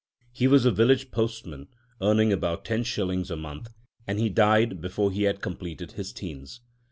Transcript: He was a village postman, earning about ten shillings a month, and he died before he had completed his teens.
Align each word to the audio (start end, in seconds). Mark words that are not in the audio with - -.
He 0.31 0.47
was 0.47 0.65
a 0.65 0.71
village 0.71 1.11
postman, 1.11 1.67
earning 2.01 2.33
about 2.33 2.65
ten 2.65 2.83
shillings 2.83 3.29
a 3.29 3.35
month, 3.35 3.67
and 4.07 4.17
he 4.17 4.29
died 4.29 4.81
before 4.81 5.11
he 5.11 5.21
had 5.25 5.43
completed 5.43 5.91
his 5.91 6.11
teens. 6.11 6.61